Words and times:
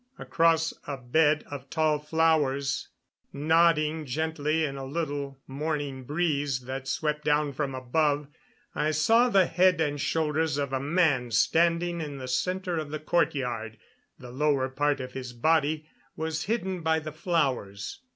Across 0.17 0.73
a 0.87 0.97
bed 0.97 1.43
of 1.51 1.69
tall 1.69 1.99
flowers, 1.99 2.87
nodding 3.31 4.03
gently 4.07 4.65
in 4.65 4.75
a 4.75 4.83
little 4.83 5.39
morning 5.45 6.05
breeze 6.05 6.61
that 6.61 6.87
swept 6.87 7.23
down 7.23 7.53
from 7.53 7.75
above, 7.75 8.27
I 8.73 8.89
saw 8.97 9.29
the 9.29 9.45
head 9.45 9.79
and 9.79 10.01
shoulders 10.01 10.57
of 10.57 10.73
a 10.73 10.79
man 10.79 11.29
standing 11.29 12.01
in 12.01 12.17
the 12.17 12.27
center 12.27 12.79
of 12.79 12.89
the 12.89 12.97
courtyard; 12.97 13.77
the 14.17 14.31
lower 14.31 14.69
part 14.69 14.99
of 14.99 15.13
his 15.13 15.33
body 15.33 15.87
was 16.15 16.45
hidden 16.45 16.81
by 16.81 16.97
the 16.97 17.11
flowers. 17.11 17.99